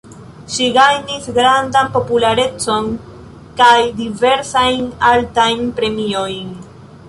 Ŝi 0.51 0.67
gajnis 0.77 1.27
grandan 1.35 1.91
popularecon 1.97 2.89
kaj 3.61 3.77
diversajn 4.01 4.89
altajn 5.13 5.65
premiojn. 5.81 6.53